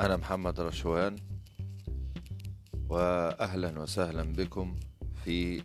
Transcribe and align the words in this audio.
أنا 0.00 0.16
محمد 0.16 0.60
رشوان 0.60 1.16
وأهلا 2.88 3.78
وسهلا 3.80 4.22
بكم 4.22 4.76
في 5.24 5.62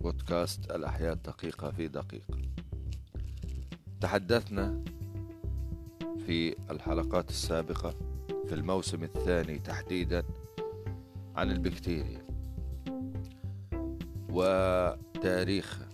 بودكاست 0.00 0.70
الأحياء 0.70 1.14
دقيقة 1.14 1.70
في 1.70 1.88
دقيقة 1.88 2.38
تحدثنا 4.00 4.84
في 6.26 6.56
الحلقات 6.70 7.30
السابقة 7.30 7.94
في 8.48 8.54
الموسم 8.54 9.04
الثاني 9.04 9.58
تحديدا 9.58 10.22
عن 11.36 11.50
البكتيريا 11.50 12.26
وتاريخها 14.30 15.88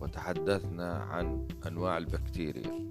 وتحدثنا 0.00 0.92
عن 0.94 1.48
أنواع 1.66 1.98
البكتيريا. 1.98 2.90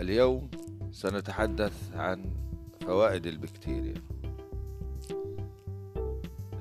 اليوم 0.00 0.50
سنتحدث 0.92 1.94
عن 1.94 2.24
فوائد 2.80 3.26
البكتيريا. 3.26 3.94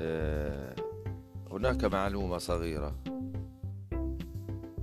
آه، 0.02 0.76
هناك 1.52 1.86
معلومة 1.86 2.38
صغيرة 2.38 2.96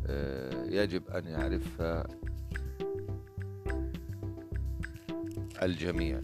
آه، 0.07 0.65
يجب 0.65 1.09
أن 1.09 1.27
يعرفها 1.27 2.07
الجميع 5.63 6.21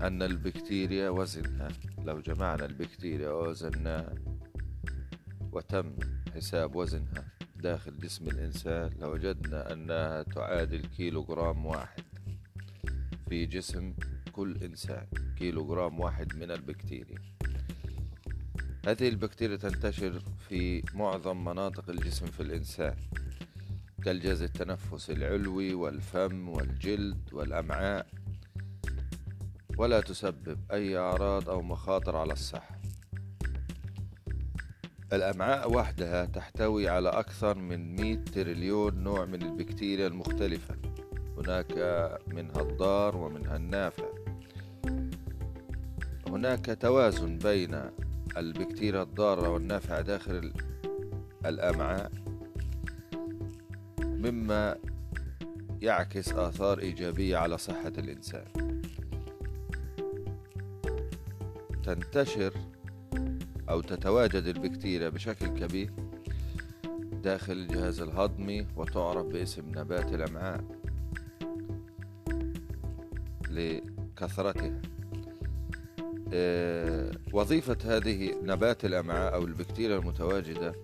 أن 0.00 0.22
البكتيريا 0.22 1.10
وزنها 1.10 1.68
لو 2.04 2.20
جمعنا 2.20 2.64
البكتيريا 2.64 3.30
ووزناها 3.30 4.14
وتم 5.52 5.96
حساب 6.34 6.76
وزنها 6.76 7.24
داخل 7.56 7.98
جسم 7.98 8.28
الإنسان 8.28 8.90
لوجدنا 9.00 9.72
أنها 9.72 10.22
تعادل 10.22 10.86
كيلو 10.96 11.24
جرام 11.24 11.66
واحد. 11.66 12.05
في 13.28 13.46
جسم 13.46 13.94
كل 14.32 14.56
إنسان 14.62 15.06
كيلو 15.38 15.66
جرام 15.66 16.00
واحد 16.00 16.36
من 16.36 16.50
البكتيريا. 16.50 17.18
هذه 18.86 19.08
البكتيريا 19.08 19.56
تنتشر 19.56 20.22
في 20.48 20.82
معظم 20.94 21.44
مناطق 21.44 21.90
الجسم 21.90 22.26
في 22.26 22.40
الإنسان 22.40 22.96
كالجهاز 24.04 24.42
التنفسي 24.42 25.12
العلوي 25.12 25.74
والفم 25.74 26.48
والجلد 26.48 27.32
والأمعاء 27.32 28.06
ولا 29.78 30.00
تسبب 30.00 30.58
أي 30.72 30.98
أعراض 30.98 31.50
أو 31.50 31.62
مخاطر 31.62 32.16
على 32.16 32.32
الصحة. 32.32 32.80
الأمعاء 35.12 35.72
وحدها 35.72 36.24
تحتوي 36.24 36.88
على 36.88 37.08
أكثر 37.08 37.58
من 37.58 37.96
100 37.96 38.24
تريليون 38.24 39.02
نوع 39.02 39.24
من 39.24 39.42
البكتيريا 39.42 40.06
المختلفة. 40.06 40.85
هناك 41.38 41.72
منها 42.26 42.60
الضار 42.60 43.16
ومنها 43.16 43.56
النافع. 43.56 44.04
هناك 46.28 46.78
توازن 46.80 47.38
بين 47.38 47.80
البكتيريا 48.36 49.02
الضارة 49.02 49.48
والنافعة 49.48 50.00
داخل 50.00 50.52
الأمعاء 51.46 52.12
مما 54.00 54.76
يعكس 55.82 56.32
آثار 56.32 56.78
إيجابية 56.78 57.36
على 57.36 57.58
صحة 57.58 57.92
الإنسان. 57.98 58.44
تنتشر 61.84 62.52
أو 63.68 63.80
تتواجد 63.80 64.46
البكتيريا 64.46 65.08
بشكل 65.08 65.46
كبير 65.46 65.92
داخل 67.22 67.52
الجهاز 67.52 68.00
الهضمي 68.00 68.66
وتعرف 68.76 69.26
باسم 69.26 69.62
نبات 69.68 70.12
الأمعاء. 70.14 70.75
لكثرتها 73.56 74.80
آه، 76.32 77.10
وظيفة 77.32 77.76
هذه 77.84 78.34
نبات 78.42 78.84
الأمعاء 78.84 79.34
أو 79.34 79.44
البكتيريا 79.44 79.98
المتواجدة 79.98 80.74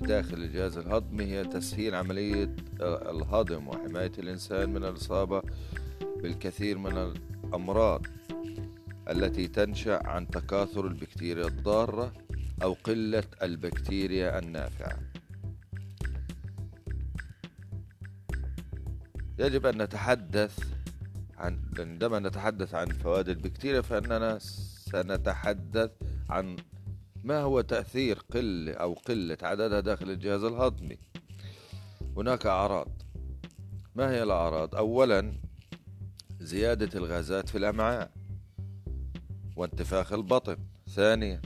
داخل 0.00 0.34
الجهاز 0.34 0.78
الهضمي 0.78 1.24
هي 1.24 1.44
تسهيل 1.44 1.94
عملية 1.94 2.56
آه، 2.80 3.10
الهضم 3.10 3.68
وحماية 3.68 4.12
الإنسان 4.18 4.70
من 4.70 4.84
الإصابة 4.84 5.42
بالكثير 6.22 6.78
من 6.78 7.12
الأمراض 7.44 8.06
التي 9.10 9.48
تنشأ 9.48 10.06
عن 10.06 10.28
تكاثر 10.28 10.86
البكتيريا 10.86 11.46
الضارة 11.46 12.12
أو 12.62 12.72
قلة 12.72 13.24
البكتيريا 13.42 14.38
النافعة. 14.38 14.98
يجب 19.38 19.66
أن 19.66 19.82
نتحدث 19.82 20.75
عن 21.38 21.60
عندما 21.78 22.18
نتحدث 22.18 22.74
عن 22.74 22.86
فوائد 22.86 23.28
البكتيريا 23.28 23.80
فإننا 23.80 24.38
سنتحدث 24.92 25.90
عن 26.30 26.56
ما 27.24 27.40
هو 27.40 27.60
تأثير 27.60 28.18
قلة 28.18 28.72
أو 28.72 28.92
قلة 28.92 29.38
عددها 29.42 29.80
داخل 29.80 30.10
الجهاز 30.10 30.44
الهضمي. 30.44 30.98
هناك 32.16 32.46
أعراض. 32.46 33.02
ما 33.94 34.10
هي 34.10 34.22
الأعراض؟ 34.22 34.74
أولا 34.74 35.32
زيادة 36.40 36.98
الغازات 36.98 37.48
في 37.48 37.58
الأمعاء 37.58 38.10
وانتفاخ 39.56 40.12
البطن 40.12 40.56
ثانيا 40.88 41.42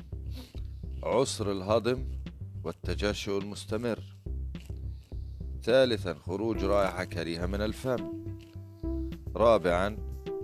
عسر 1.02 1.52
الهضم 1.52 2.04
والتجشؤ 2.64 3.38
المستمر 3.38 4.00
ثالثا 5.62 6.14
خروج 6.14 6.64
رائحة 6.64 7.04
كريهة 7.04 7.46
من 7.46 7.60
الفم 7.60 8.29
رابعا 9.36 9.96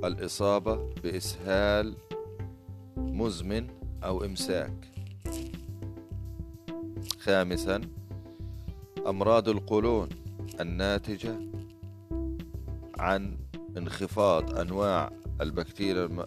الإصابة 0.05 0.95
بإسهال 1.03 1.97
مزمن 2.97 3.67
أو 4.05 4.25
إمساك. 4.25 4.93
خامسا 7.19 7.81
أمراض 9.07 9.49
القولون 9.49 10.09
الناتجة 10.61 11.37
عن 12.99 13.37
انخفاض 13.77 14.59
أنواع 14.59 15.13
البكتيريا 15.41 16.27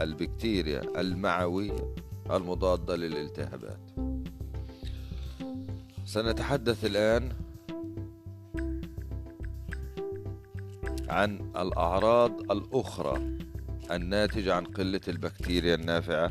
البكتيريا 0.00 1.00
المعوية 1.00 1.94
المضادة 2.30 2.96
للالتهابات. 2.96 3.80
سنتحدث 6.04 6.84
الآن 6.84 7.32
عن 11.08 11.52
الأعراض 11.56 12.52
الأخرى 12.52 13.38
الناتجة 13.90 14.54
عن 14.54 14.64
قلة 14.64 15.00
البكتيريا 15.08 15.74
النافعة. 15.74 16.30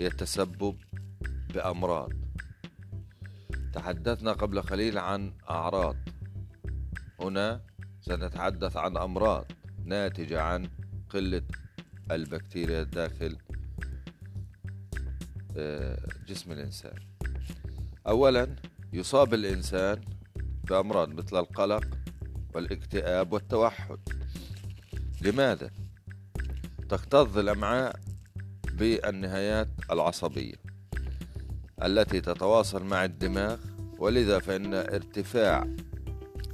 هي 0.00 0.06
التسبب 0.06 0.76
بأمراض. 1.54 2.12
تحدثنا 3.72 4.32
قبل 4.32 4.62
قليل 4.62 4.98
عن 4.98 5.32
أعراض. 5.50 5.96
هنا 7.20 7.60
سنتحدث 8.00 8.76
عن 8.76 8.96
أمراض 8.96 9.46
ناتجة 9.84 10.42
عن 10.42 10.68
قلة 11.10 11.42
البكتيريا 12.10 12.82
داخل 12.82 13.36
آه، 15.56 15.98
جسم 16.28 16.52
الإنسان. 16.52 16.94
أولا 18.06 18.56
يصاب 18.92 19.34
الإنسان 19.34 20.00
بأمراض 20.64 21.08
مثل 21.08 21.36
القلق 21.36 22.01
والاكتئاب 22.54 23.32
والتوحد. 23.32 23.98
لماذا؟ 25.20 25.70
تكتظ 26.88 27.38
الأمعاء 27.38 27.96
بالنهايات 28.72 29.68
العصبية 29.90 30.54
التي 31.82 32.20
تتواصل 32.20 32.84
مع 32.84 33.04
الدماغ؟ 33.04 33.58
ولذا 33.98 34.38
فإن 34.38 34.74
ارتفاع 34.74 35.66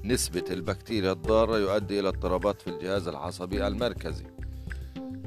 نسبة 0.04 0.44
البكتيريا 0.50 1.12
الضارة 1.12 1.58
يؤدي 1.58 2.00
إلى 2.00 2.08
اضطرابات 2.08 2.62
في 2.62 2.70
الجهاز 2.70 3.08
العصبي 3.08 3.66
المركزي 3.66 4.26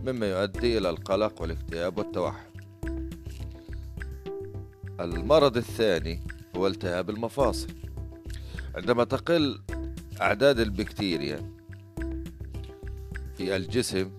مما 0.05 0.29
يؤدي 0.29 0.77
إلى 0.77 0.89
القلق 0.89 1.41
والاكتئاب 1.41 1.97
والتوحد. 1.97 2.51
المرض 4.99 5.57
الثاني 5.57 6.21
هو 6.55 6.67
التهاب 6.67 7.09
المفاصل. 7.09 7.67
عندما 8.75 9.03
تقل 9.03 9.61
أعداد 10.21 10.59
البكتيريا 10.59 11.51
في 13.37 13.55
الجسم 13.55 14.11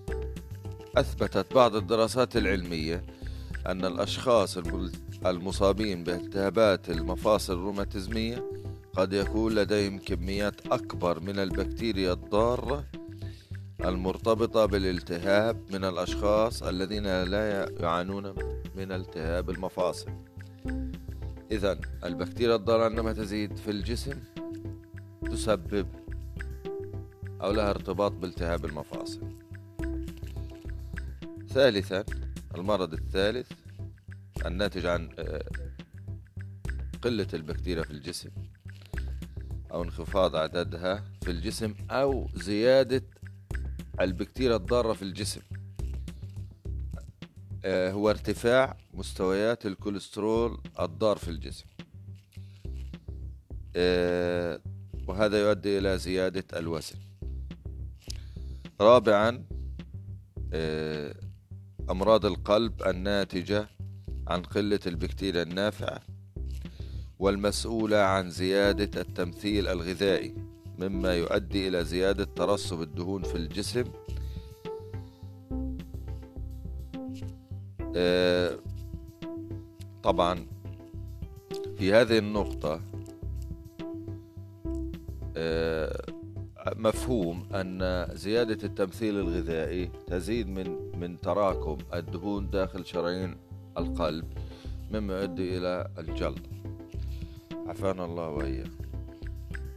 أثبتت 0.97 1.53
بعض 1.53 1.75
الدراسات 1.75 2.37
العلمية 2.37 3.03
أن 3.67 3.85
الأشخاص 3.85 4.57
المصابين 5.25 6.03
بالتهابات 6.03 6.89
المفاصل 6.89 7.53
الروماتيزمية 7.53 8.43
قد 8.93 9.13
يكون 9.13 9.55
لديهم 9.55 9.99
كميات 9.99 10.67
أكبر 10.67 11.19
من 11.19 11.39
البكتيريا 11.39 12.13
الضارة 12.13 12.85
المرتبطة 13.85 14.65
بالالتهاب 14.65 15.63
من 15.71 15.85
الأشخاص 15.85 16.63
الذين 16.63 17.23
لا 17.23 17.71
يعانون 17.79 18.35
من 18.75 18.91
التهاب 18.91 19.49
المفاصل. 19.49 20.11
إذا 21.51 21.79
البكتيريا 22.03 22.55
الضارة 22.55 22.83
عندما 22.85 23.13
تزيد 23.13 23.57
في 23.57 23.71
الجسم 23.71 24.32
تسبب 25.33 25.87
أو 27.41 27.51
لها 27.51 27.69
ارتباط 27.69 28.11
بالتهاب 28.11 28.65
المفاصل. 28.65 29.21
ثالثا 31.47 32.05
المرض 32.55 32.93
الثالث 32.93 33.51
الناتج 34.45 34.85
عن 34.85 35.09
آه، 35.19 35.45
قلة 37.01 37.27
البكتيريا 37.33 37.83
في 37.83 37.91
الجسم 37.91 38.29
أو 39.71 39.83
انخفاض 39.83 40.35
عددها 40.35 41.03
في 41.21 41.31
الجسم 41.31 41.75
أو 41.91 42.27
زيادة 42.35 43.03
البكتيريا 44.01 44.55
الضارة 44.55 44.93
في 44.93 45.01
الجسم. 45.01 45.41
آه، 47.65 47.91
هو 47.91 48.09
ارتفاع 48.09 48.77
مستويات 48.93 49.65
الكوليسترول 49.65 50.61
الضار 50.79 51.17
في 51.17 51.27
الجسم. 51.27 51.65
آه، 53.75 54.52
وهذا 55.23 55.39
يؤدي 55.41 55.77
إلى 55.77 55.97
زيادة 55.97 56.59
الوزن. 56.59 56.95
رابعا 58.81 59.45
آه، 60.53 61.15
أمراض 61.89 62.25
القلب 62.25 62.83
الناتجة 62.87 63.67
عن 64.27 64.41
قلة 64.41 64.79
البكتيريا 64.87 65.43
النافعة 65.43 66.01
والمسؤولة 67.19 67.97
عن 67.97 68.29
زيادة 68.29 69.01
التمثيل 69.01 69.67
الغذائي 69.67 70.35
مما 70.79 71.15
يؤدي 71.15 71.67
إلى 71.67 71.83
زيادة 71.83 72.23
ترسب 72.23 72.81
الدهون 72.81 73.23
في 73.23 73.35
الجسم. 73.35 73.83
آه، 77.95 78.59
طبعا 80.03 80.47
في 81.77 81.93
هذه 81.93 82.17
النقطة 82.17 82.92
مفهوم 86.83 87.47
أن 87.53 88.07
زيادة 88.15 88.67
التمثيل 88.67 89.19
الغذائي 89.19 89.91
تزيد 90.07 90.47
من 90.47 90.99
من 90.99 91.21
تراكم 91.21 91.77
الدهون 91.93 92.49
داخل 92.49 92.85
شرايين 92.85 93.35
القلب 93.77 94.25
مما 94.91 95.21
يؤدي 95.21 95.57
إلى 95.57 95.91
الجلط 95.97 96.41
عافانا 97.67 98.05
الله 98.05 98.29
وإياه 98.29 98.67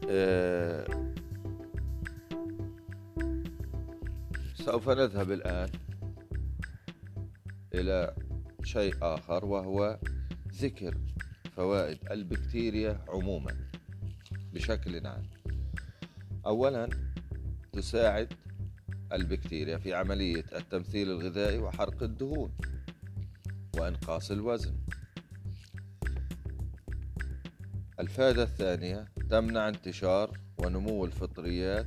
آه، 0.09 1.13
سوف 4.55 4.89
نذهب 4.89 5.33
الآن 5.33 5.69
إلى 7.75 8.15
شيء 8.65 8.95
آخر 9.03 9.45
وهو 9.45 9.99
ذكر 10.55 10.99
فوائد 11.57 11.99
البكتيريا 12.11 13.05
عموما 13.09 13.57
بشكل 14.55 15.07
عام. 15.07 15.36
أولا 16.47 16.89
تساعد 17.73 18.33
البكتيريا 19.13 19.79
في 19.79 19.95
عملية 19.95 20.45
التمثيل 20.57 21.11
الغذائي 21.11 21.59
وحرق 21.59 22.03
الدهون 22.03 22.53
وإنقاص 23.79 24.31
الوزن. 24.31 24.75
الفائدة 28.01 28.43
الثانية 28.43 29.05
تمنع 29.31 29.69
انتشار 29.69 30.39
ونمو 30.59 31.05
الفطريات 31.05 31.87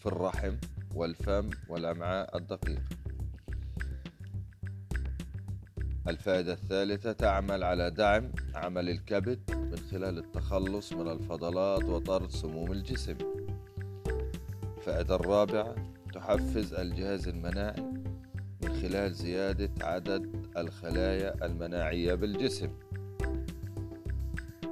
في 0.00 0.06
الرحم 0.06 0.56
والفم 0.94 1.50
والأمعاء 1.68 2.36
الدقيقة. 2.36 2.82
الفائدة 6.08 6.52
الثالثة 6.52 7.12
تعمل 7.12 7.64
على 7.64 7.90
دعم 7.90 8.32
عمل 8.54 8.88
الكبد 8.88 9.50
من 9.50 9.78
خلال 9.78 10.18
التخلص 10.18 10.92
من 10.92 11.08
الفضلات 11.08 11.84
وطرد 11.84 12.30
سموم 12.30 12.72
الجسم. 12.72 13.31
الفائدة 15.02 15.24
الرابعة 15.24 15.74
تحفز 16.14 16.74
الجهاز 16.74 17.28
المناعي 17.28 17.82
من 18.62 18.72
خلال 18.82 19.14
زيادة 19.14 19.70
عدد 19.80 20.46
الخلايا 20.56 21.46
المناعية 21.46 22.14
بالجسم. 22.14 22.68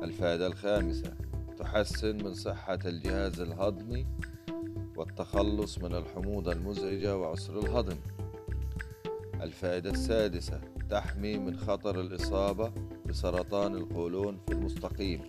الفائدة 0.02 0.46
الخامسة 0.46 1.12
تحسن 1.58 2.16
من 2.24 2.34
صحة 2.34 2.78
الجهاز 2.84 3.40
الهضمي 3.40 4.06
والتخلص 4.96 5.78
من 5.78 5.94
الحموضة 5.94 6.52
المزعجة 6.52 7.16
وعسر 7.16 7.58
الهضم. 7.58 7.96
الفائدة 9.42 9.90
السادسة 9.90 10.60
تحمي 10.90 11.38
من 11.38 11.56
خطر 11.56 12.00
الإصابة 12.00 12.72
بسرطان 13.06 13.74
القولون 13.74 14.40
في 14.46 14.52
المستقيم. 14.52 15.20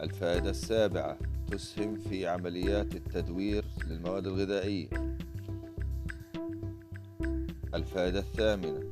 الفائدة 0.00 0.50
السابعة 0.50 1.18
تسهم 1.50 1.96
في 1.96 2.26
عمليات 2.26 2.94
التدوير 2.94 3.64
للمواد 3.86 4.26
الغذائية. 4.26 4.88
الفائدة 7.74 8.18
الثامنة. 8.18 8.90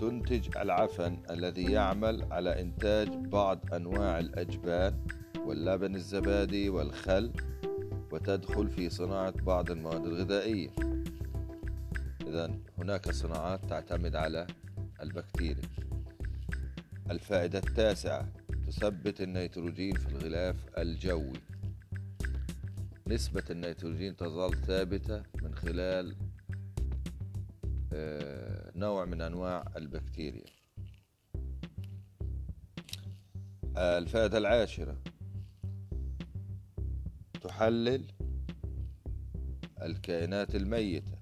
تنتج 0.00 0.56
العفن 0.56 1.16
الذي 1.30 1.72
يعمل 1.72 2.32
على 2.32 2.60
إنتاج 2.60 3.08
بعض 3.08 3.74
أنواع 3.74 4.18
الأجبان 4.18 4.94
واللبن 5.46 5.94
الزبادي 5.94 6.68
والخل 6.68 7.32
وتدخل 8.12 8.68
في 8.68 8.90
صناعة 8.90 9.34
بعض 9.42 9.70
المواد 9.70 10.06
الغذائية. 10.06 10.70
إذا 12.26 12.54
هناك 12.78 13.10
صناعات 13.10 13.64
تعتمد 13.64 14.16
على 14.16 14.46
البكتيريا. 15.02 15.68
الفائدة 17.10 17.58
التاسعة. 17.58 18.43
تثبت 18.74 19.20
النيتروجين 19.20 19.94
في 19.96 20.08
الغلاف 20.08 20.56
الجوي. 20.78 21.32
نسبة 23.06 23.42
النيتروجين 23.50 24.16
تظل 24.16 24.54
ثابتة 24.54 25.22
من 25.42 25.54
خلال 25.54 26.16
آه، 27.92 28.72
نوع 28.76 29.04
من 29.04 29.20
أنواع 29.20 29.64
البكتيريا. 29.76 30.44
الفائدة 33.76 34.38
العاشرة 34.38 34.96
تحلل 37.42 38.04
الكائنات 39.82 40.54
الميتة 40.54 41.18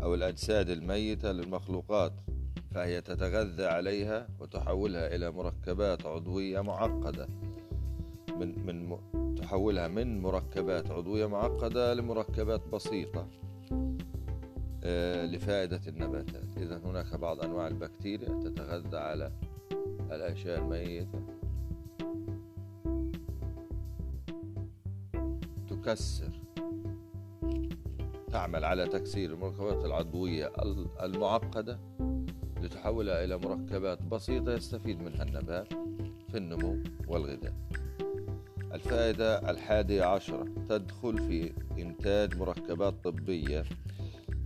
أو 0.00 0.14
الأجساد 0.14 0.70
الميتة 0.70 1.32
للمخلوقات. 1.32 2.25
فهي 2.76 3.00
تتغذى 3.00 3.66
عليها 3.66 4.28
وتحولها 4.40 5.14
إلى 5.14 5.30
مركبات 5.30 6.06
عضوية 6.06 6.60
معقدة. 6.60 7.28
من 8.40 8.66
من 8.66 9.34
تحولها 9.34 9.88
من 9.88 10.22
مركبات 10.22 10.90
عضوية 10.90 11.26
معقدة 11.26 11.94
لمركبات 11.94 12.68
بسيطة 12.68 13.28
آه، 14.84 15.26
لفائدة 15.26 15.80
النباتات. 15.88 16.56
إذا 16.56 16.80
هناك 16.84 17.14
بعض 17.14 17.40
أنواع 17.40 17.66
البكتيريا 17.66 18.28
تتغذى 18.28 18.96
على 18.96 19.32
الأشياء 20.10 20.58
الميتة. 20.58 21.20
تكسر. 25.68 26.40
تعمل 28.32 28.64
على 28.64 28.86
تكسير 28.86 29.32
المركبات 29.32 29.84
العضوية 29.84 30.52
المعقدة. 31.02 31.78
لتحولها 32.86 33.24
إلى 33.24 33.38
مركبات 33.38 34.02
بسيطة 34.02 34.52
يستفيد 34.52 35.00
منها 35.02 35.22
النبات 35.22 35.72
في 36.30 36.36
النمو 36.36 36.78
والغذاء. 37.08 37.54
الفائدة 38.72 39.50
الحادية 39.50 40.04
عشرة 40.04 40.44
تدخل 40.68 41.18
في 41.18 41.52
إنتاج 41.78 42.36
مركبات 42.36 42.94
طبية 43.04 43.64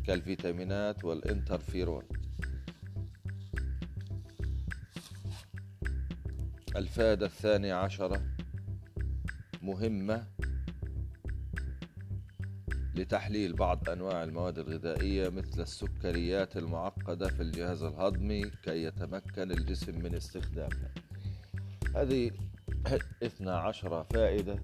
كالفيتامينات 0.07 1.05
والإنترفيرون. 1.05 2.03
الفائدة 6.77 7.27
الثانية 7.27 7.75
عشرة 7.75 8.23
مهمة 9.63 10.27
لتحليل 13.01 13.53
بعض 13.53 13.91
أنواع 13.91 14.23
المواد 14.23 14.59
الغذائية 14.59 15.29
مثل 15.29 15.63
السكريات 15.63 16.57
المعقدة 16.57 17.29
في 17.29 17.43
الجهاز 17.43 17.83
الهضمي 17.83 18.51
كي 18.63 18.85
يتمكن 18.85 19.53
الجسم 19.53 19.99
من 19.99 20.15
استخدامها. 20.15 20.91
هذه 21.97 22.31
12 23.23 24.05
فائدة 24.05 24.59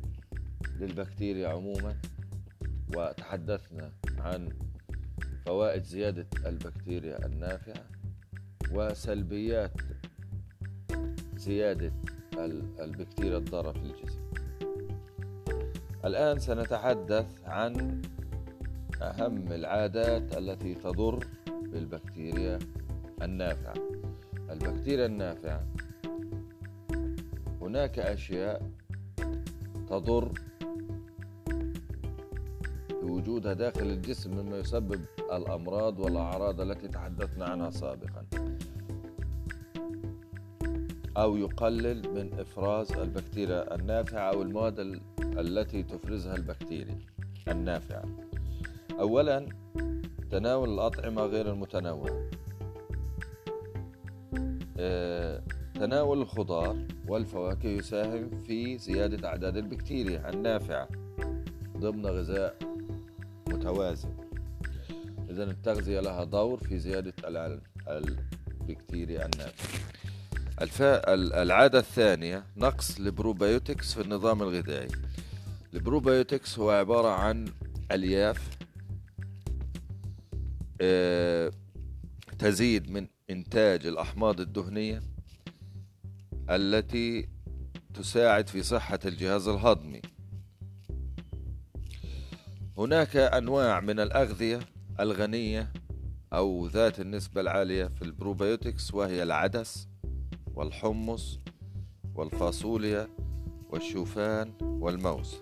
للبكتيريا 0.80 1.48
عموما 1.48 1.96
وتحدثنا 2.96 3.92
عن 4.18 4.48
فوائد 5.46 5.82
زيادة 5.82 6.26
البكتيريا 6.46 7.26
النافعة 7.26 7.84
وسلبيات 8.72 9.80
زيادة 11.36 11.92
البكتيريا 12.80 13.38
الضارة 13.38 13.72
في 13.72 13.78
الجسم. 13.78 14.20
الآن 16.04 16.38
سنتحدث 16.38 17.44
عن 17.44 18.02
أهم 19.02 19.52
العادات 19.52 20.38
التي 20.38 20.74
تضر 20.74 21.26
بالبكتيريا 21.46 22.58
النافعة. 23.22 23.74
البكتيريا 24.50 25.06
النافعة. 25.06 25.66
هناك 27.60 27.98
أشياء 27.98 28.70
تضر 29.88 30.32
بوجودها 33.02 33.52
داخل 33.52 33.86
الجسم 33.86 34.36
مما 34.36 34.58
يسبب 34.58 35.00
الأمراض 35.32 35.98
والأعراض 35.98 36.60
التي 36.60 36.88
تحدثنا 36.88 37.44
عنها 37.44 37.70
سابقا. 37.70 38.26
أو 41.16 41.36
يقلل 41.36 42.14
من 42.14 42.40
إفراز 42.40 42.92
البكتيريا 42.92 43.74
النافعة 43.74 44.30
أو 44.32 44.42
المواد 44.42 45.00
التي 45.20 45.82
تفرزها 45.82 46.36
البكتيريا 46.36 46.98
النافعة. 47.48 48.25
أولا 49.00 49.48
تناول 50.30 50.68
الأطعمة 50.68 51.22
غير 51.22 51.52
المتنوعة 51.52 52.30
آه، 54.78 55.42
تناول 55.74 56.22
الخضار 56.22 56.76
والفواكه 57.08 57.68
يساهم 57.68 58.42
في 58.46 58.78
زيادة 58.78 59.28
أعداد 59.28 59.56
البكتيريا 59.56 60.30
النافعة 60.30 60.88
ضمن 61.78 62.06
غذاء 62.06 62.56
متوازن. 63.48 64.14
إذا 65.30 65.44
التغذية 65.44 66.00
لها 66.00 66.24
دور 66.24 66.58
في 66.58 66.78
زيادة 66.78 67.12
البكتيريا 67.88 69.26
النافعة. 69.26 69.80
العادة 71.42 71.78
الثانية 71.78 72.44
نقص 72.56 72.98
ال 72.98 73.07
probiotics 73.07 73.94
في 73.94 74.00
النظام 74.00 74.42
الغذائي. 74.42 74.88
ال 75.74 75.82
probiotics 75.82 76.58
هو 76.58 76.70
عبارة 76.70 77.08
عن 77.08 77.44
ألياف 77.92 78.56
تزيد 82.38 82.90
من 82.90 83.06
إنتاج 83.30 83.86
الأحماض 83.86 84.40
الدهنية 84.40 85.02
التي 86.50 87.28
تساعد 87.94 88.48
في 88.48 88.62
صحة 88.62 88.98
الجهاز 89.04 89.48
الهضمي. 89.48 90.02
هناك 92.78 93.16
أنواع 93.16 93.80
من 93.80 94.00
الأغذية 94.00 94.60
الغنية 95.00 95.72
أو 96.32 96.66
ذات 96.66 97.00
النسبة 97.00 97.40
العالية 97.40 97.84
في 97.86 98.02
البروبيوتكس 98.02 98.94
وهي 98.94 99.22
العدس 99.22 99.88
والحمص 100.54 101.40
والفاصوليا 102.14 103.08
والشوفان 103.70 104.52
والموز. 104.60 105.36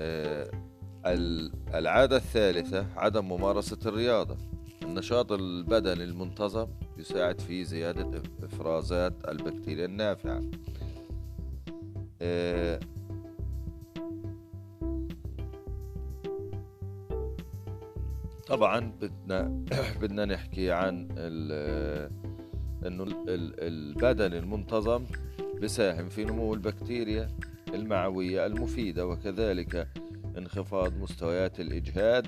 آه، 0.00 0.67
العادة 1.74 2.16
الثالثة 2.16 2.86
عدم 2.96 3.28
ممارسة 3.28 3.78
الرياضة. 3.86 4.36
النشاط 4.82 5.32
البدني 5.32 6.04
المنتظم 6.04 6.66
يساعد 6.98 7.40
في 7.40 7.64
زيادة 7.64 8.22
إفرازات 8.42 9.12
البكتيريا 9.28 9.84
النافعة. 9.84 10.42
آه، 12.22 12.80
طبعا 18.46 18.92
بدنا 19.00 19.64
بدنا 20.02 20.24
نحكي 20.24 20.72
عن 20.72 21.08
إنه 22.86 23.06
البدن 23.58 24.32
المنتظم 24.32 25.04
بساهم 25.62 26.08
في 26.08 26.24
نمو 26.24 26.54
البكتيريا 26.54 27.28
المعوية 27.74 28.46
المفيدة 28.46 29.06
وكذلك 29.06 29.88
انخفاض 30.38 30.96
مستويات 30.96 31.60
الإجهاد 31.60 32.26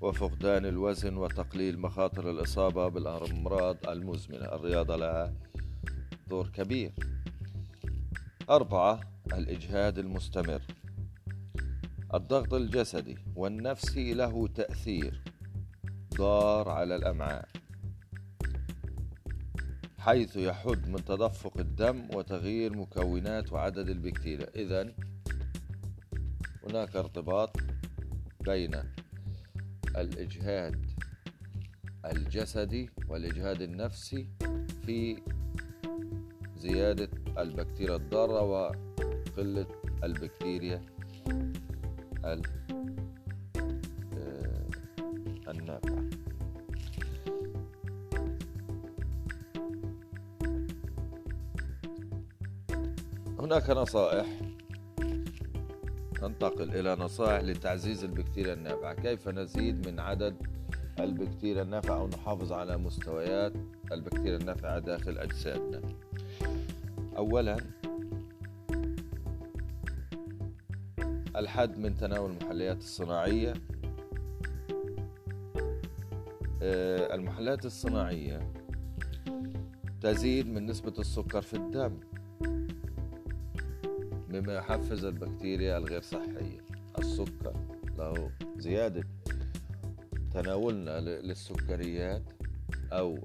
وفقدان 0.00 0.66
الوزن 0.66 1.16
وتقليل 1.16 1.80
مخاطر 1.80 2.30
الإصابة 2.30 2.88
بالأمراض 2.88 3.76
المزمنة. 3.88 4.44
الرياضة 4.44 4.96
لها 4.96 5.34
دور 6.28 6.48
كبير. 6.48 6.92
أربعة 8.50 9.00
الإجهاد 9.32 9.98
المستمر. 9.98 10.62
الضغط 12.14 12.54
الجسدي 12.54 13.18
والنفسي 13.36 14.14
له 14.14 14.46
تأثير. 14.46 15.22
ضار 16.16 16.68
على 16.68 16.96
الأمعاء. 16.96 17.48
حيث 19.98 20.36
يحد 20.36 20.88
من 20.88 21.04
تدفق 21.04 21.58
الدم 21.58 22.08
وتغيير 22.14 22.76
مكونات 22.76 23.52
وعدد 23.52 23.88
البكتيريا. 23.88 24.48
إذا 24.56 24.92
هناك 26.68 26.96
ارتباط 26.96 27.56
بين 28.40 28.82
الإجهاد 29.96 30.86
الجسدي 32.04 32.90
والإجهاد 33.08 33.62
النفسي 33.62 34.26
في 34.86 35.22
زيادة 36.56 37.08
البكتيريا 37.38 37.96
الضارة 37.96 38.42
وقلة 38.42 39.66
البكتيريا 40.04 40.82
آه، 42.24 42.40
النافعة 45.48 46.04
هناك 53.38 53.70
نصائح 53.70 54.26
ننتقل 56.22 56.76
إلى 56.76 56.96
نصائح 56.96 57.42
لتعزيز 57.42 58.04
البكتيريا 58.04 58.52
النافعة. 58.52 58.94
كيف 58.94 59.28
نزيد 59.28 59.88
من 59.88 60.00
عدد 60.00 60.36
البكتيريا 61.00 61.62
النافعة 61.62 61.96
أو 61.96 62.08
نحافظ 62.08 62.52
على 62.52 62.76
مستويات 62.76 63.52
البكتيريا 63.92 64.36
النافعة 64.36 64.78
داخل 64.78 65.18
أجسادنا؟ 65.18 65.80
أولا 67.16 67.56
الحد 71.36 71.78
من 71.78 71.96
تناول 71.96 72.30
المحليات 72.30 72.78
الصناعية. 72.78 73.54
آه، 76.62 77.14
المحلات 77.14 77.66
الصناعية 77.66 78.52
تزيد 80.00 80.46
من 80.46 80.66
نسبة 80.66 80.94
السكر 80.98 81.42
في 81.42 81.54
الدم. 81.54 82.00
مما 84.30 84.54
يحفز 84.54 85.04
البكتيريا 85.04 85.78
الغير 85.78 86.02
صحية. 86.02 86.60
السكر 86.98 87.54
له 87.98 88.32
زيادة 88.56 89.04
تناولنا 90.30 91.00
للسكريات 91.00 92.22
أو 92.92 93.18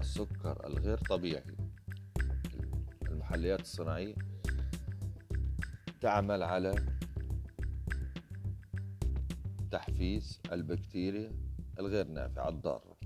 السكر 0.00 0.66
الغير 0.66 0.98
طبيعي 0.98 1.56
المحليات 3.02 3.60
الصناعية 3.60 4.14
تعمل 6.00 6.42
على 6.42 6.74
تحفيز 9.70 10.40
البكتيريا 10.52 11.32
الغير 11.78 12.08
نافعة 12.08 12.48
الضارة. 12.48 12.96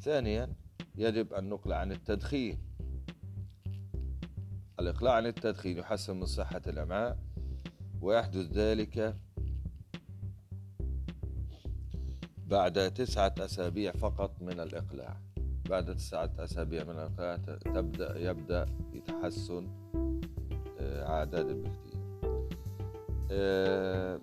ثانيا 0.00 0.54
يجب 0.96 1.32
أن 1.32 1.48
نقلع 1.48 1.76
عن 1.76 1.92
التدخين. 1.92 2.71
الإقلاع 4.82 5.14
عن 5.14 5.26
التدخين 5.26 5.78
يحسن 5.78 6.16
من 6.16 6.26
صحة 6.26 6.62
الأمعاء 6.66 7.18
ويحدث 8.00 8.52
ذلك 8.52 9.16
بعد 12.46 12.94
تسعة 12.94 13.34
أسابيع 13.38 13.92
فقط 13.92 14.42
من 14.42 14.60
الإقلاع. 14.60 15.16
بعد 15.70 15.96
تسعة 15.96 16.30
أسابيع 16.38 16.84
من 16.84 16.90
الإقلاع 16.90 17.36
تبدأ 17.56 18.18
يبدأ 18.18 18.66
يتحسن 18.92 19.68
آه، 20.80 21.08
أعداد 21.08 21.48
البكتيريا. 21.48 22.02
آه، 23.30 24.20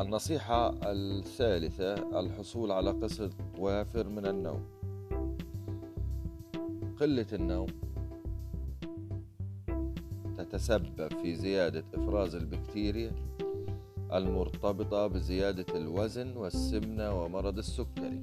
النصيحة 0.00 0.74
الثالثة 0.82 2.20
الحصول 2.20 2.72
على 2.72 2.90
قسط 2.90 3.32
وافر 3.58 4.08
من 4.08 4.26
النوم. 4.26 4.66
قلة 7.00 7.26
النوم. 7.32 7.85
تتسبب 10.56 11.12
في 11.22 11.36
زيادة 11.36 11.84
إفراز 11.94 12.34
البكتيريا 12.34 13.12
المرتبطة 14.12 15.06
بزيادة 15.06 15.66
الوزن 15.74 16.36
والسمنة 16.36 17.22
ومرض 17.22 17.58
السكري. 17.58 18.22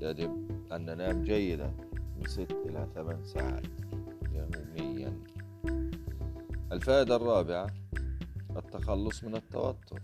يجب 0.00 0.30
أن 0.72 0.84
ننام 0.84 1.22
جيدا 1.22 1.74
من 2.16 2.26
ست 2.26 2.56
إلى 2.66 2.88
ثمان 2.94 3.24
ساعات 3.24 3.66
يوميا. 4.32 5.18
الفائدة 6.72 7.16
الرابعة 7.16 7.74
التخلص 8.56 9.24
من 9.24 9.34
التوتر. 9.34 10.02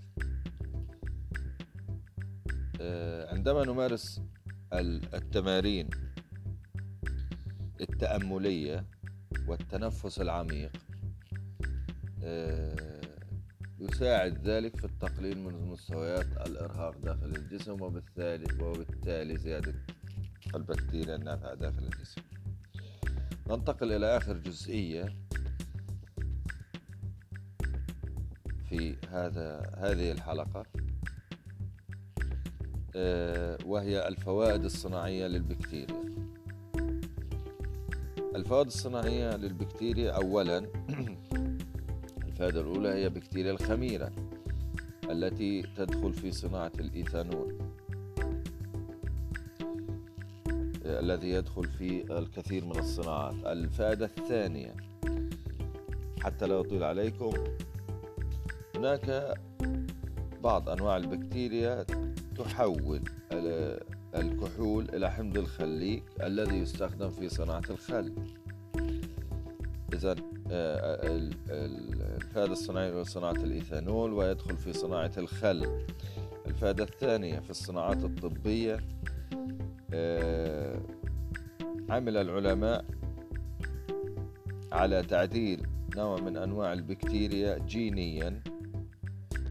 آه، 2.80 3.34
عندما 3.34 3.64
نمارس 3.64 4.22
التمارين 4.72 5.88
التأملية 7.80 8.97
والتنفس 9.48 10.20
العميق. 10.20 10.72
آه، 12.22 13.00
يساعد 13.80 14.48
ذلك 14.48 14.76
في 14.76 14.84
التقليل 14.84 15.38
من 15.38 15.68
مستويات 15.68 16.26
الإرهاق 16.46 16.98
داخل 16.98 17.26
الجسم 17.26 17.82
وبالتالي 17.82 18.62
وبالتالي 18.64 19.36
زيادة 19.36 19.74
البكتيريا 20.54 21.16
النافعة 21.16 21.54
داخل 21.54 21.82
الجسم. 21.82 22.22
ننتقل 23.48 23.92
إلى 23.92 24.16
آخر 24.16 24.36
جزئية 24.36 25.16
في 28.68 28.96
هذا 29.10 29.72
هذه 29.76 30.12
الحلقة. 30.12 30.66
آه، 32.96 33.58
وهي 33.64 34.08
الفوائد 34.08 34.64
الصناعية 34.64 35.26
للبكتيريا. 35.26 36.04
الفوائد 38.38 38.66
الصناعية 38.66 39.36
للبكتيريا 39.36 40.10
أولا 40.10 40.58
الفائدة 42.28 42.60
الأولى 42.60 42.88
هي 42.88 43.08
بكتيريا 43.08 43.52
الخميرة 43.52 44.12
التي 45.10 45.62
تدخل 45.62 46.12
في 46.12 46.32
صناعة 46.32 46.72
الإيثانول 46.80 47.58
الذي 50.84 51.30
يدخل 51.30 51.64
في 51.64 52.18
الكثير 52.18 52.64
من 52.64 52.78
الصناعات. 52.78 53.34
الفائدة 53.46 54.10
الثانية 54.18 54.76
حتى 56.20 56.46
لا 56.46 56.60
أطيل 56.60 56.84
عليكم 56.84 57.32
هناك 58.76 59.34
بعض 60.42 60.68
أنواع 60.68 60.96
البكتيريا 60.96 61.86
تحول 62.36 63.02
الكحول 64.14 64.88
إلى 64.94 65.10
حمض 65.10 65.38
الخليك 65.38 66.04
الذي 66.22 66.56
يستخدم 66.56 67.10
في 67.10 67.28
صناعة 67.28 67.62
الخل. 67.70 68.12
إذا 69.92 70.16
آه، 70.50 71.30
الفائدة 71.50 72.52
الصناعية 72.52 73.02
صناعة 73.02 73.32
الإيثانول 73.32 74.12
ويدخل 74.12 74.56
في 74.56 74.72
صناعة 74.72 75.12
الخل. 75.18 75.84
الفائدة 76.46 76.84
الثانية 76.84 77.38
في 77.38 77.50
الصناعات 77.50 78.04
الطبية 78.04 78.80
آه، 79.94 80.80
عمل 81.90 82.16
العلماء 82.16 82.84
على 84.72 85.02
تعديل 85.02 85.66
نوع 85.96 86.20
من 86.20 86.36
أنواع 86.36 86.72
البكتيريا 86.72 87.58
جينيا 87.58 88.42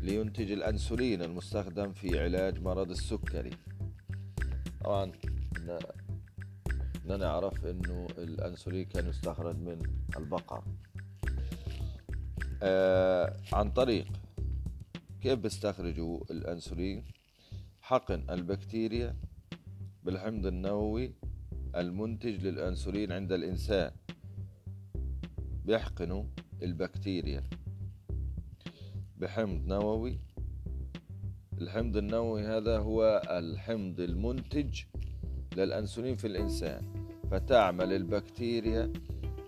لينتج 0.01 0.51
الأنسولين 0.51 1.21
المستخدم 1.21 1.91
في 1.91 2.19
علاج 2.19 2.61
مرض 2.61 2.89
السكري. 2.89 3.49
طبعا 4.87 5.11
نعرف 7.05 7.65
إنه 7.65 8.07
الأنسولين 8.17 8.85
كان 8.85 9.07
يستخرج 9.09 9.55
من 9.55 9.81
البقر. 10.17 10.63
آه 12.63 13.37
عن 13.53 13.71
طريق 13.71 14.07
كيف 15.21 15.39
بيستخرجوا 15.39 16.23
الأنسولين؟ 16.31 17.05
حقن 17.81 18.29
البكتيريا 18.29 19.15
بالحمض 20.03 20.45
النووي 20.45 21.13
المنتج 21.75 22.45
للأنسولين 22.45 23.11
عند 23.11 23.31
الإنسان. 23.31 23.91
بيحقنوا 25.65 26.23
البكتيريا 26.63 27.43
بحمض 29.17 29.65
نووي 29.65 30.19
الحمض 31.61 31.97
النووي 31.97 32.41
هذا 32.43 32.77
هو 32.77 33.21
الحمض 33.29 33.99
المنتج 33.99 34.81
للأنسولين 35.55 36.15
في 36.15 36.27
الإنسان 36.27 36.81
فتعمل 37.31 37.93
البكتيريا 37.93 38.93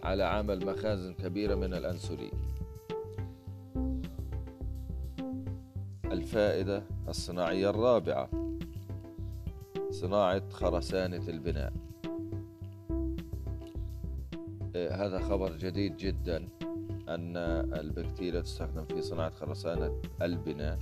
على 0.03 0.23
عمل 0.23 0.65
مخازن 0.65 1.13
كبيرة 1.13 1.55
من 1.55 1.73
الأنسولين. 1.73 2.31
الفائدة 6.05 6.83
الصناعية 7.07 7.69
الرابعة 7.69 8.29
صناعة 9.89 10.49
خرسانة 10.49 11.29
البناء. 11.29 11.73
آه، 14.75 15.05
هذا 15.05 15.19
خبر 15.19 15.57
جديد 15.57 15.97
جدا 15.97 16.47
أن 17.09 17.37
البكتيريا 17.79 18.41
تستخدم 18.41 18.85
في 18.85 19.01
صناعة 19.01 19.29
خرسانة 19.29 20.01
البناء. 20.21 20.79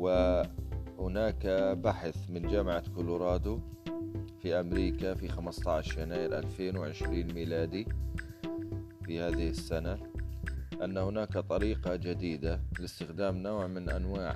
وهناك 0.00 1.46
بحث 1.84 2.30
من 2.30 2.42
جامعة 2.42 2.88
كولورادو 2.94 3.60
في 4.42 4.60
أمريكا 4.60 5.14
في 5.14 5.28
15 5.28 6.00
يناير 6.00 6.38
2020 6.38 7.32
ميلادي 7.32 7.86
في 9.04 9.20
هذه 9.20 9.48
السنة 9.48 9.98
أن 10.82 10.98
هناك 10.98 11.38
طريقة 11.38 11.96
جديدة 11.96 12.60
لاستخدام 12.78 13.36
نوع 13.36 13.66
من 13.66 13.90
أنواع 13.90 14.34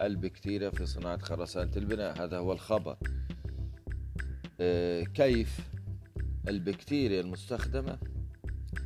البكتيريا 0.00 0.70
في 0.70 0.86
صناعة 0.86 1.18
خرسانة 1.18 1.72
البناء. 1.76 2.24
هذا 2.24 2.38
هو 2.38 2.52
الخبر. 2.52 2.96
آه، 4.60 5.02
كيف 5.02 5.60
البكتيريا 6.48 7.20
المستخدمة 7.20 7.98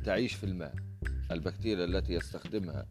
تعيش 0.05 0.33
في 0.33 0.43
الماء؟ 0.43 0.75
البكتيريا 1.31 1.85
التي 1.85 2.13
يستخدمها 2.13 2.85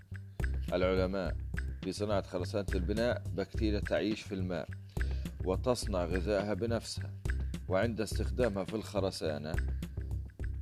العلماء 0.72 1.36
في 1.82 1.92
صناعة 1.92 2.22
خرسانة 2.22 2.66
البناء 2.74 3.22
بكتيريا 3.34 3.80
تعيش 3.80 4.20
في 4.20 4.34
الماء 4.34 4.68
وتصنع 5.44 6.04
غذائها 6.04 6.54
بنفسها 6.54 7.10
وعند 7.68 8.00
استخدامها 8.00 8.64
في 8.64 8.74
الخرسانة 8.74 9.54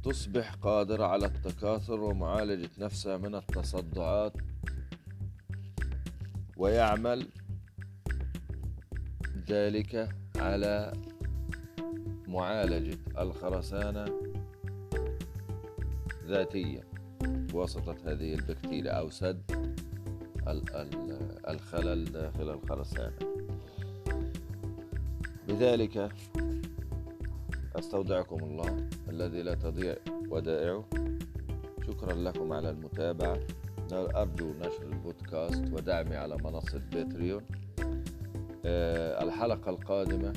تصبح 0.03 0.55
قادرة 0.55 1.05
على 1.05 1.27
التكاثر 1.27 2.01
ومعالجة 2.01 2.71
نفسها 2.79 3.17
من 3.17 3.35
التصدعات 3.35 4.33
ويعمل 6.57 7.27
ذلك 9.49 10.09
على 10.37 10.93
معالجة 12.29 12.99
الخرسانة 13.19 14.05
ذاتيا. 16.27 16.85
بواسطة 17.23 17.97
هذه 18.05 18.35
البكتيريا 18.35 18.93
أو 18.93 19.11
سد 19.11 19.70
الخلل 21.49 22.05
داخل 22.05 22.51
الخرسانة 22.51 23.17
بذلك 25.49 26.13
أستودعكم 27.77 28.45
الله 28.45 28.89
الذي 29.09 29.43
لا 29.43 29.55
تضيع 29.55 29.97
ودائعه. 30.29 30.85
شكرا 31.87 32.15
لكم 32.15 32.53
على 32.53 32.71
المتابعة. 32.71 33.39
أرجو 33.93 34.53
نشر 34.61 34.83
البودكاست 34.83 35.73
ودعمي 35.73 36.17
على 36.17 36.37
منصة 36.37 36.83
باتريون. 36.93 37.43
أه 38.65 39.25
الحلقة 39.25 39.71
القادمة 39.71 40.33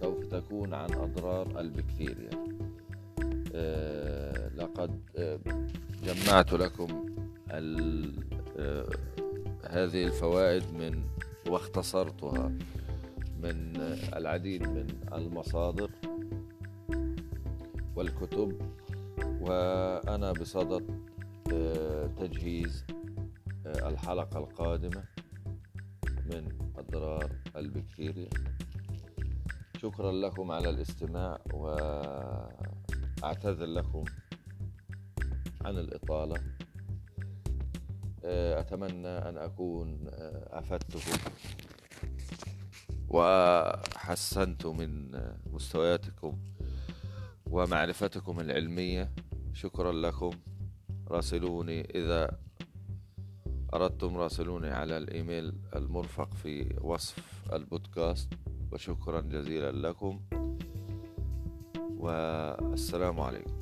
سوف 0.00 0.26
تكون 0.26 0.74
عن 0.74 0.92
أضرار 0.92 1.60
البكتيريا. 1.60 2.30
أه 3.54 4.48
لقد 4.48 5.00
أه 5.16 5.38
جمعت 6.04 6.52
لكم 6.52 7.06
آه، 7.50 7.60
هذه 9.68 10.04
الفوائد 10.04 10.74
من 10.74 11.04
واختصرتها 11.48 12.48
من 13.42 13.76
العديد 14.16 14.68
من 14.68 14.86
المصادر 15.12 15.90
والكتب 17.96 18.58
وأنا 19.40 20.32
بصدد 20.32 21.04
آه، 21.52 22.06
تجهيز 22.06 22.84
آه، 23.66 23.88
الحلقة 23.88 24.38
القادمة 24.38 25.04
من 26.26 26.48
أضرار 26.76 27.30
البكتيريا. 27.56 28.28
شكرا 29.82 30.12
لكم 30.12 30.50
على 30.50 30.70
الاستماع 30.70 31.38
وأعتذر 31.52 32.56
لكم 33.66 34.04
عن 35.64 35.78
الإطالة. 35.78 36.36
آه، 36.36 36.63
أتمنى 38.24 39.08
أن 39.08 39.38
أكون 39.38 40.08
آه، 40.08 40.58
أفدتكم 40.58 41.18
وحسنت 43.08 44.66
من 44.66 45.10
مستوياتكم 45.52 46.38
ومعرفتكم 47.46 48.40
العلمية. 48.40 49.12
شكرا 49.52 49.92
لكم. 49.92 50.30
راسلوني 51.08 51.80
إذا 51.80 52.38
أردتم 53.74 54.16
راسلوني 54.16 54.70
على 54.70 54.96
الإيميل 54.98 55.52
المرفق 55.76 56.34
في 56.34 56.78
وصف 56.80 57.52
البودكاست. 57.52 58.32
وشكرا 58.72 59.20
جزيلا 59.20 59.72
لكم. 59.88 60.20
والسلام 61.96 63.20
عليكم. 63.20 63.53